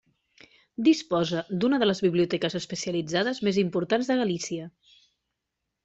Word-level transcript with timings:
Disposa 0.87 1.43
d'una 1.65 1.79
de 1.85 1.89
les 1.89 2.01
biblioteques 2.07 2.57
especialitzades 2.63 3.45
més 3.49 3.63
importants 3.67 4.11
de 4.13 4.21
Galícia. 4.25 4.71